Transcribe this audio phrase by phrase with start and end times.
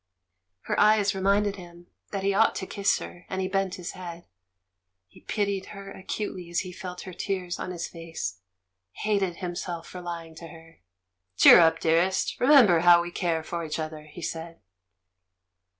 [0.61, 3.47] Her eyes reminded him that he ought DEAD VIOLETS 249 to kiss her, and he
[3.47, 4.25] bent his head....
[5.07, 8.39] He pitied her acutely as he felt her tears on his face—
[9.05, 10.79] hated himself for lying to her.
[11.37, 12.39] "Cheer up, dearest!
[12.39, 14.59] Remember how we care for each other," he said.